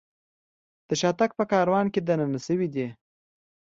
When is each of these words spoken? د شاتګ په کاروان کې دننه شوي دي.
د 0.87 0.89
شاتګ 1.01 1.29
په 1.39 1.43
کاروان 1.51 1.85
کې 1.93 1.99
دننه 2.07 2.39
شوي 2.45 2.67
دي. 2.73 2.87